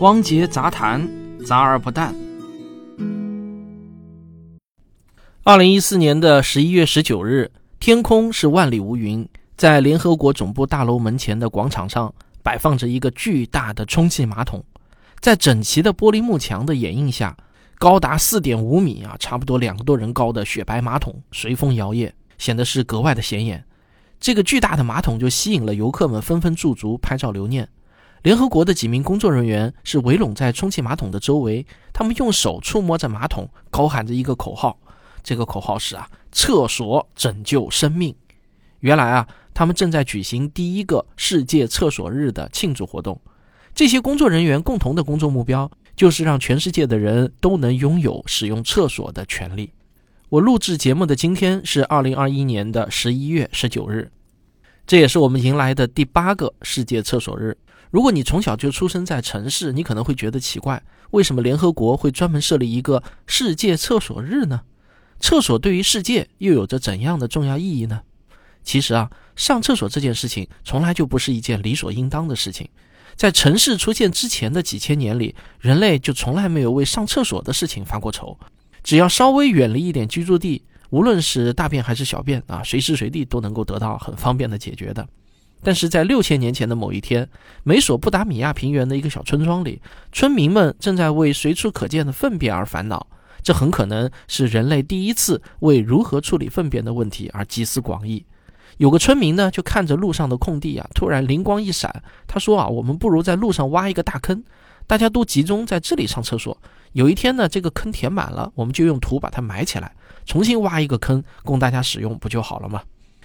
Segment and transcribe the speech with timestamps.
[0.00, 1.08] 汪杰杂谈，
[1.44, 2.14] 杂而不淡。
[5.42, 7.50] 二零一四年的十一月十九日，
[7.80, 12.14] 天空是万里无云，在联合国总部大楼门前的广场上，
[12.44, 14.62] 摆放着一个巨大的充气马桶，
[15.18, 17.36] 在整齐的玻璃幕墙的掩映下，
[17.76, 23.64] 高达四点五米啊，差不多两个多人高的雪白马桶随风摇曳，显得是格外的显眼。
[24.20, 27.68] 这个巨大的马桶就吸引了游客们纷纷驻足拍照留念。
[28.28, 31.64] 联合国的几名工作人员是围拢在充气马桶的周围，
[31.94, 34.78] 他们用手触摸着马桶，高喊着一个口号。
[35.22, 38.14] 这个口号是啊，厕所拯救生命。
[38.80, 43.18] 原来啊，他们正在举行第一个世界厕所日的庆祝活动。
[43.74, 49.72] 这些工作人员共同的工作目标就是让全世界的人都能拥有使用厕所的权利。
[50.28, 54.12] 我录制节目的今天是二零二一年的十一月十九日，
[54.88, 57.54] 这也是我们迎来的第八个世界厕所日。
[57.90, 64.62] 如果你从小就出生在城市，你可能会觉得奇怪，为什么联合国会专门设立一个世界厕所日呢？
[65.20, 68.00] 厕所对于世界又有着怎样的重要意义呢？
[68.64, 72.66] 其实啊，上厕所这件事情从来就不是一件理所应当的事情。
[73.14, 78.38] 在城市出现之前的几千年里，人类就从来没有为上厕所的事情发过愁。
[78.82, 85.06] 只要稍微远离一点居住地，无论是大便还是小便啊，随时随地都能够得到很方便的解决的。
[85.62, 87.28] 但是在六千年前的某一天，
[87.64, 93.06] 美索不达米亚平原的一个小村庄里，村民们正在为随处可见的粪便而烦恼。
[93.42, 98.24] 这很可能是人类第一次为如何处理粪便的问题而集思广益。
[98.76, 104.44] 有个村民呢，就看着路上的空地啊，突然灵光一闪，他说啊，我们不如在路上挖一个大坑，
[104.86, 106.56] 大家都集中在这里上厕所。
[106.92, 109.92] 有一天呢，这个坑填满了，我们就用土把它埋起来，
[110.28, 112.82] 重新挖一个坑供大家使用，不就好了吗？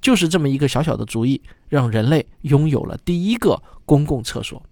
[0.00, 4.62] 就是这么一个小小的主意，让人类拥有了第一个公共厕所。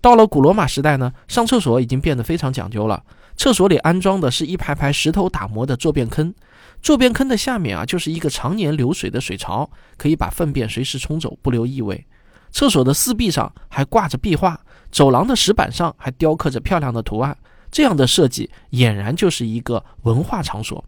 [0.00, 3.02] 到了古罗马时代呢，上厕所已经变得非常讲究了，
[3.36, 6.32] 厕所里安装的是一排排石头打磨的坐便坑，
[6.80, 12.06] 坐便坑的下面啊，就是一个常年流水的水槽，可以把粪便随时冲走，不留异味。
[12.52, 14.60] 厕所的四壁上还挂着壁画，
[14.92, 17.36] 走廊的石板上还雕刻着漂亮的图案。
[17.72, 20.84] 这样的设计俨然就是一个文化场所。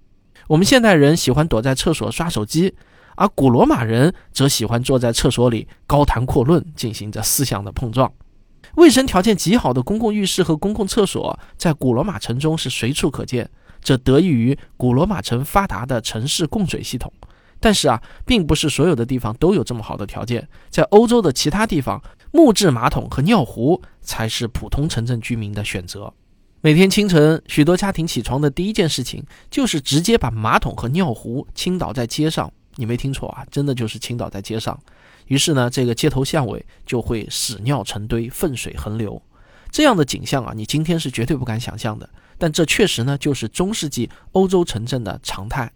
[0.49, 2.75] 我们现代人喜欢躲在厕所刷手机，
[3.17, 8.11] 而古罗马人则喜欢坐在厕所里高谈阔论，进行着思想的碰撞。
[8.77, 13.49] 卫生条件极好的公共浴室和公共厕所在古罗马城中是随处可见，
[13.83, 17.13] 这得益于古罗马城发达的城市供水系统。
[17.61, 26.15] 但是啊，并不是所有的地方都有这么好的条件，在欧洲的其他地方，木质马桶和尿壶才是普通城镇居民的选择。
[26.61, 32.53] 每天清晨，许多家庭起床的第一件事情就是直接把马桶和尿壶倾倒在街上。
[32.75, 34.77] 你没听错啊，真的就是倾倒在街上。
[35.29, 39.23] 于是呢，这个街头巷尾就会屎尿成堆，粪水横流。
[39.71, 42.11] 这样的景象啊，你今天是绝对不敢想象的。
[42.37, 45.73] 但这确实呢，就是中世纪欧洲城镇的常态。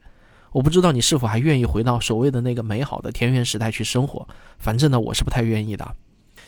[0.50, 4.26] 我不知道你是否还愿意回到所谓的那个美好的田园时代去生活。
[4.58, 5.94] 反正呢，我是不太愿意的。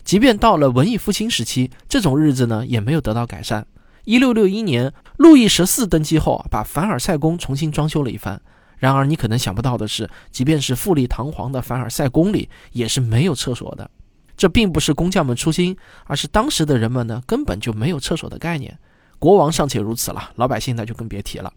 [0.03, 3.65] 即便到了文艺复兴时期，这种日子呢，也没有得到改善。
[4.05, 8.41] 一六六一年，路易十四登基后，把凡尔赛宫重新装修了一番。
[8.77, 13.91] 然而，你可能想不到的是，即便是富丽堂皇的凡尔赛宫里，也是没有厕所的。
[14.37, 18.77] 这并不是工匠们粗心，而是当时的人们呢，根本就没有厕所的概念。
[19.19, 21.51] 国王尚且如此了，老百姓那就更别提了。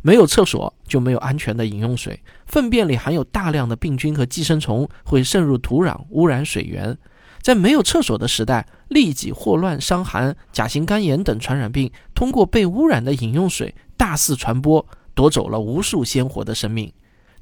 [0.00, 2.18] 没有厕所，就没有安全的饮用水。
[2.46, 6.96] 粪便里含有大量的病菌和寄生虫，会渗入土壤，污染水源。
[7.42, 16.92] 在没有厕所的时代，痢疾、霍乱、伤寒、甲型肝炎等传染病通过被污染的饮用水大肆传播，夺走了无数鲜活的生命。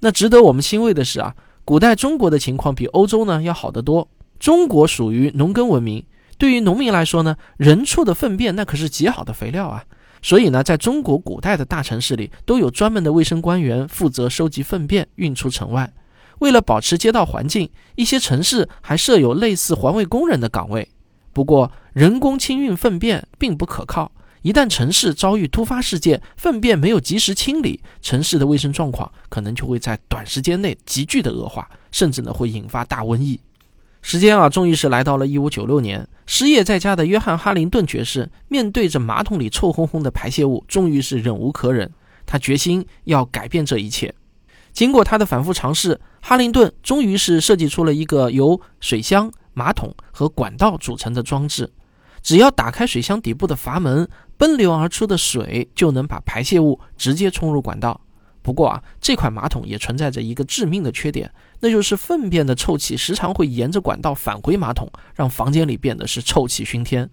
[0.01, 4.09] 那值得我们欣慰的是啊，古代中国的情况比欧洲呢要好得多。
[4.39, 6.05] 中国属于农耕文明，
[6.39, 9.85] 对于农民来说呢，人畜的粪便那可是极好的肥料啊。
[10.23, 15.93] 所以呢，在中国古代的大城市里，都有专门的卫生官员负责收集粪便，运出城外。
[16.41, 20.89] 为了保持街道环境，一些城市还设有类似环卫工人的岗位。
[21.33, 24.11] 不过，人工清运粪便并不可靠。
[24.43, 33.41] 一旦城市遭遇突发事件，粪便没有及时清理，城市的卫生状况可能就会在短时间内急剧的恶化，甚至呢会引发大瘟疫。
[34.01, 36.09] 时间啊，终于是来到了一五九六年。
[36.25, 41.91] 失业在家的约翰·哈林顿爵士面对着马桶里臭烘烘的排泄物，终于是忍无可忍。
[42.25, 44.15] 他决心要改变这一切。
[44.79, 51.73] 经过他的反复尝试，哈灵顿终于是设计出了一个由水箱、马桶和管道组成的装置。
[52.23, 58.01] 只要打开水箱底部的阀门，奔流而出的水就能把排泄物直接冲入管道。
[58.41, 61.29] 不过啊，这款马桶也存在着一个致命的缺点，
[61.59, 67.11] 那就是粪便的臭气时常会沿着管道返回马桶，让房间里变得是臭气熏天。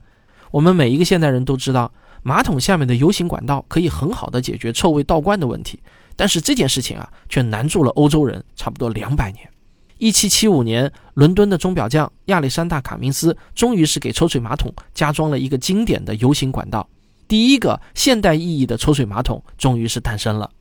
[0.51, 1.91] 我们每一个现代人都知道，
[2.21, 5.79] 马桶下面的 U 型管道可以很好的解决臭味倒灌的问题，
[6.15, 9.49] 但是这件事情啊，却难住了欧洲人差不多两百年。
[9.97, 16.87] 一七七五年，伦敦的钟表匠亚历山大·卡明斯终于是给抽水马桶加装了一个经典的 U 型管道，
[17.27, 20.51] 第一个现代意义的抽水马桶终于是诞生了。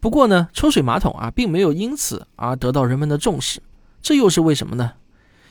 [0.00, 3.62] 不过呢，抽水马桶啊，并没有因此而得到人们的重视，
[4.02, 4.92] 这又是为什么呢？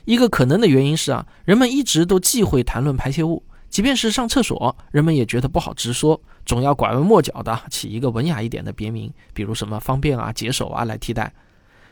[0.06, 3.44] 一个可能的原因是啊，人们一直都忌讳谈论排泄物。
[3.70, 11.34] 即便是上厕所，人们也觉得不好直说，总要拐弯抹角的起一个文雅一点的别名，比如什么方便啊、解手啊来替代。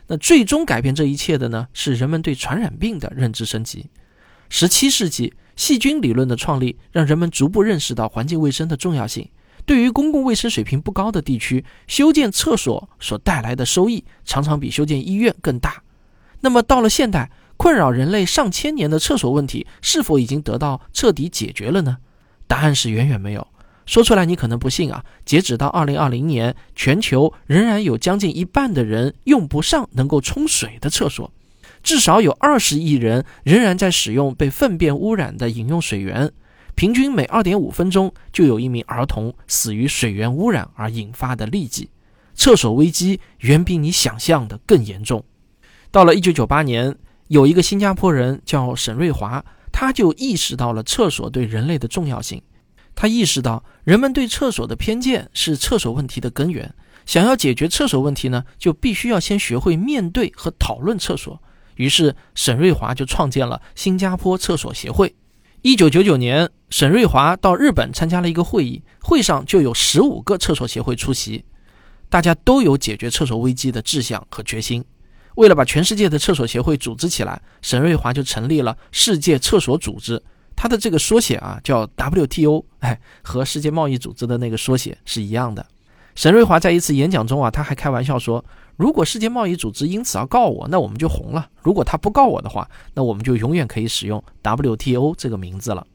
[0.08, 3.88] 那最终改变这一切的呢，是人们对传染病的认知升级。
[4.50, 9.30] 十七世纪，细菌理论的创立让人们逐步认识到环境卫生的重要性。
[9.66, 15.84] 对于公共卫生水平不高的地区，修建厕所所带来的收益常常比修建医院更大。
[16.40, 21.98] 那么到了现代，困扰人类上千年的厕所问题是否已经得到彻底解决了呢？
[22.48, 23.46] 答案是远远没有。
[23.86, 25.04] 说出来你可能不信啊。
[25.26, 31.32] 截止到二零二零年，全球仍然有将近一半的人用不上能够冲水的厕所，
[31.82, 36.32] 至少有二十亿人仍然在使用被粪便污染的饮用水源，
[36.76, 41.90] 平均每二点五分钟就有一名儿童死于水源污染而引发的痢疾。
[42.36, 45.24] 厕所危机远比你想象的更严重。
[45.90, 46.96] 到了一九九八年。
[47.28, 52.42] 有一个新加坡人叫沈瑞华，他就意识到了厕所对人类的重要性。
[52.96, 56.74] 他意识到人们对厕所的偏见是厕所问题的根源。
[57.06, 61.42] 想要解决厕所问题呢，就必须要先学会面对和讨论厕所。
[61.76, 65.16] 于是，沈瑞华就创建了新加坡厕所协会。
[65.62, 71.46] 一九九九年，沈瑞华到日本参加了一个会议，会上就有十五个厕所协会出席，
[72.10, 74.84] 大家都有解决厕所危机的志向和决心。
[75.38, 80.22] 为了把全世界的厕所协会组织起来，沈瑞华就成立了世界厕所组织。
[80.56, 85.64] 它的这个缩写啊叫 WTO，哎，和世界贸易组织的那个缩写是一样的。
[86.16, 88.44] 沈瑞华在一次演讲中啊，他还开玩笑说
[88.76, 95.86] ：“如果世界贸易组织因此而告我，那我们就红了；如果他不告我的话，那我们就永远可以使用 WTO 这个名字了。”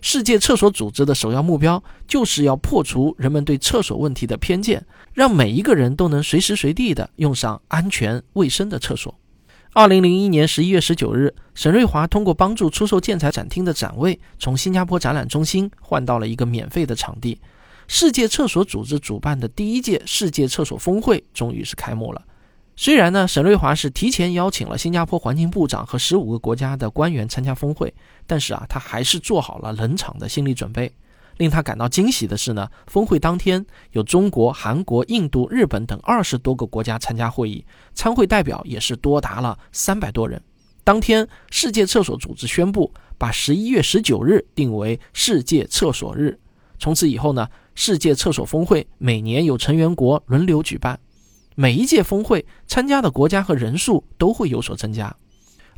[0.00, 4.84] 世界厕所组织的首要目标就是要破除人们对厕所问题的偏见，
[5.14, 9.14] 让每一个人都能随时随地的用上安全卫生的厕所。
[9.72, 17.38] 二零零一年十一月十九日，沈瑞华通过帮助出售建材展厅的展位，从新加坡展览中心换到了一个免费的场地。
[17.88, 22.22] 世界厕所组织主办的第一届世界厕所峰会终于是开幕了。
[22.78, 27.92] 虽然呢，沈瑞华是提前邀请了新加坡环境部长和十五个国家的官员参加峰会，
[28.26, 30.92] 但是啊，他还是做好了冷场的心理准备。
[31.38, 37.64] 令他感到惊喜的是呢，峰会当天有中国、韩国、印度、日本等二十多个国家参加会议，
[37.94, 40.40] 参会代表也是多达了三百多人。
[40.84, 46.38] 当天，世界厕所组织宣布把十一月十九日定为世界厕所日。
[46.78, 50.98] 从此以后呢，世界厕所峰会每年有成员国轮流举办。
[51.58, 55.16] 每一届峰会参加的国家和人数都会有所增加。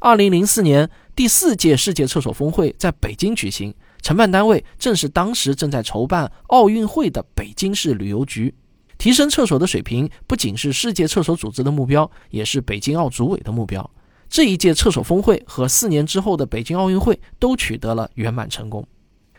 [0.00, 3.72] 二零零四年第四届世界厕所峰会在北京举行，
[4.02, 8.52] 承办单位正是当时正在筹办奥运会的北京市旅游局。
[8.98, 13.88] 提升厕所的水平不仅是世界厕所组织的目标，也是北京奥组委的目标。
[14.28, 18.84] 这一届厕所峰会和四年之后的北京奥运会都取得了圆满成功。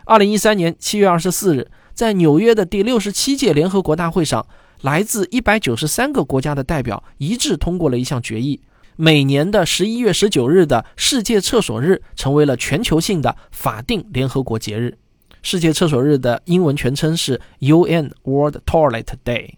[0.06, 4.48] 二零一三年七月二十四日，在纽约的第六十七届联合国大会上。
[4.82, 8.62] 来自一百九十三个国家的代表一致通过了一项决议，
[8.96, 14.98] 每年的十一月十九日的世界厕所日成为了全球性的法定联合国节日。
[15.42, 19.56] 世界厕所日的英文全称是 UN World Toilet Day。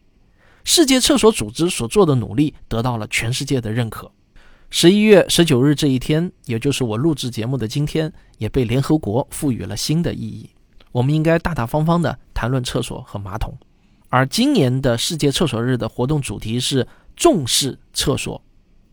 [0.63, 4.11] 世界厕所组织所做的努力得到了全世界的认可。
[4.69, 10.49] 十一月十九日这一天，也就是我录制节目的今天，也被联合国赋予了新的意义。
[10.91, 13.57] 我们应该大大方方地谈论厕所和马桶。
[14.11, 18.39] 而今年的世界厕所日的活动主题是重视厕所。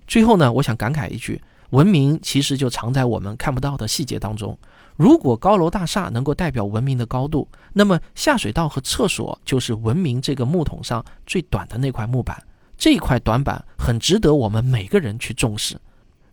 [0.06, 4.56] 最后呢，我想感慨一句：文明其实就藏在我们看不到的细节当中。
[4.96, 12.40] 如果高楼大厦能够代表文明的高度，那么下水道和厕所就是文明这个木桶上最短的那块木板。
[12.76, 15.76] 这块短板很值得我们每个人去重视。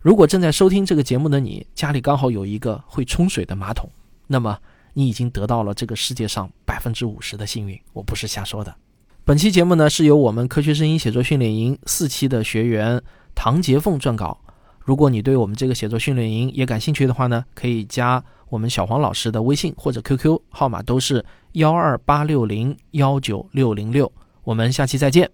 [0.00, 3.90] 如果正在收听这个节目的你，家里刚好有一个会冲水的马桶，
[4.28, 4.56] 那么。
[4.98, 8.74] 你已经得到了这个世界上百分之五十的幸运，我不是瞎说的。
[9.26, 13.02] 本期节目呢是由我们科学声音写作训练营四期的学员
[13.34, 14.40] 唐杰凤撰稿。
[14.78, 21.22] 如果你对我们这个写作训练营也感兴趣的话呢，可以加我们小黄老师的微信或者 QQ 号码，都是
[21.52, 24.10] 幺二八六零幺九六零六。
[24.44, 25.30] 我们下期再见。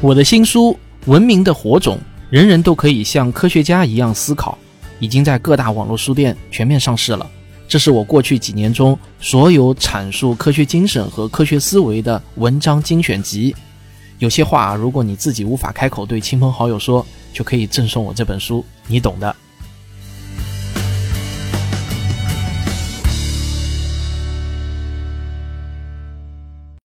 [0.00, 0.72] 我的新书
[1.10, 1.96] 《文明的火种》，
[2.30, 4.56] 人人都可以像科学家一样思考，
[4.98, 7.28] 已经在各大网络书店全面上市了。
[7.66, 13.54] 这是我过去几年中所有阐述科学精神和科学思维的文章精选集。
[14.18, 19.34] 有些话，如果你自己无法开口对亲朋好友说，就可以赠送我这本书，你懂的。